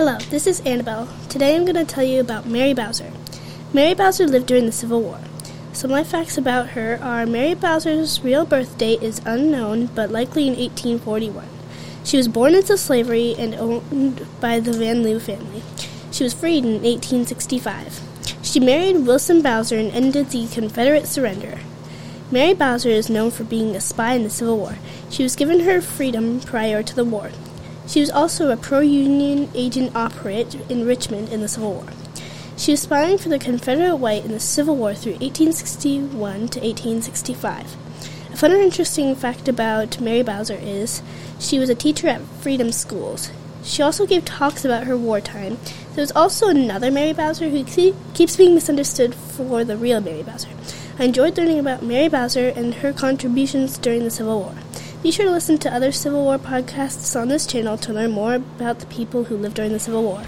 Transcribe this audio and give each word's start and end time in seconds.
Hello, 0.00 0.16
this 0.30 0.46
is 0.46 0.60
Annabelle. 0.60 1.10
Today 1.28 1.54
I'm 1.54 1.66
going 1.66 1.76
to 1.76 1.84
tell 1.84 2.02
you 2.02 2.22
about 2.22 2.46
Mary 2.46 2.72
Bowser. 2.72 3.12
Mary 3.74 3.92
Bowser 3.92 4.26
lived 4.26 4.46
during 4.46 4.64
the 4.64 4.72
Civil 4.72 5.02
War. 5.02 5.20
Some 5.74 5.90
life 5.90 6.06
facts 6.06 6.38
about 6.38 6.70
her 6.70 6.98
are 7.02 7.26
Mary 7.26 7.52
Bowser's 7.52 8.24
real 8.24 8.46
birth 8.46 8.78
date 8.78 9.02
is 9.02 9.20
unknown, 9.26 9.90
but 9.94 10.10
likely 10.10 10.44
in 10.44 10.56
1841. 10.56 11.46
She 12.02 12.16
was 12.16 12.28
born 12.28 12.54
into 12.54 12.78
slavery 12.78 13.34
and 13.38 13.54
owned 13.56 14.26
by 14.40 14.58
the 14.58 14.72
Van 14.72 15.02
Lew 15.02 15.20
family. 15.20 15.62
She 16.10 16.24
was 16.24 16.32
freed 16.32 16.64
in 16.64 16.80
1865. 16.82 18.00
She 18.40 18.58
married 18.58 19.06
Wilson 19.06 19.42
Bowser 19.42 19.76
and 19.76 19.92
ended 19.92 20.30
the 20.30 20.48
Confederate 20.48 21.08
surrender. 21.08 21.58
Mary 22.30 22.54
Bowser 22.54 22.88
is 22.88 23.10
known 23.10 23.30
for 23.30 23.44
being 23.44 23.76
a 23.76 23.82
spy 23.82 24.14
in 24.14 24.22
the 24.22 24.30
Civil 24.30 24.56
War. 24.56 24.76
She 25.10 25.22
was 25.22 25.36
given 25.36 25.60
her 25.60 25.82
freedom 25.82 26.40
prior 26.40 26.82
to 26.82 26.96
the 26.96 27.04
war. 27.04 27.32
She 27.90 27.98
was 27.98 28.10
also 28.10 28.52
a 28.52 28.56
pro 28.56 28.78
Union 28.78 29.50
agent 29.52 29.96
operative 29.96 30.70
in 30.70 30.86
Richmond 30.86 31.28
in 31.30 31.40
the 31.40 31.48
Civil 31.48 31.72
War. 31.72 31.86
She 32.56 32.70
was 32.70 32.82
spying 32.82 33.18
for 33.18 33.30
the 33.30 33.36
Confederate 33.36 33.96
White 33.96 34.24
in 34.24 34.30
the 34.30 34.38
Civil 34.38 34.76
War 34.76 34.94
through 34.94 35.14
1861 35.14 36.12
to 36.50 36.60
1865. 36.60 37.76
A 38.32 38.36
fun 38.36 38.52
and 38.52 38.62
interesting 38.62 39.16
fact 39.16 39.48
about 39.48 40.00
Mary 40.00 40.22
Bowser 40.22 40.54
is 40.54 41.02
she 41.40 41.58
was 41.58 41.68
a 41.68 41.74
teacher 41.74 42.06
at 42.06 42.20
Freedom 42.40 42.70
Schools. 42.70 43.32
She 43.64 43.82
also 43.82 44.06
gave 44.06 44.24
talks 44.24 44.64
about 44.64 44.84
her 44.84 44.96
wartime. 44.96 45.58
There 45.94 46.02
was 46.02 46.12
also 46.12 46.46
another 46.46 46.92
Mary 46.92 47.12
Bowser 47.12 47.48
who 47.48 47.64
keeps 47.64 48.36
being 48.36 48.54
misunderstood 48.54 49.16
for 49.16 49.64
the 49.64 49.76
real 49.76 50.00
Mary 50.00 50.22
Bowser. 50.22 50.50
I 51.00 51.06
enjoyed 51.06 51.36
learning 51.36 51.58
about 51.58 51.82
Mary 51.82 52.06
Bowser 52.06 52.50
and 52.50 52.72
her 52.72 52.92
contributions 52.92 53.78
during 53.78 54.04
the 54.04 54.10
Civil 54.12 54.42
War. 54.42 54.54
Be 55.02 55.10
sure 55.10 55.24
to 55.24 55.32
listen 55.32 55.56
to 55.60 55.74
other 55.74 55.92
Civil 55.92 56.24
War 56.24 56.36
podcasts 56.36 57.18
on 57.18 57.28
this 57.28 57.46
channel 57.46 57.78
to 57.78 57.92
learn 57.94 58.10
more 58.10 58.34
about 58.34 58.80
the 58.80 58.86
people 58.86 59.24
who 59.24 59.36
lived 59.38 59.56
during 59.56 59.72
the 59.72 59.78
Civil 59.78 60.02
War. 60.02 60.22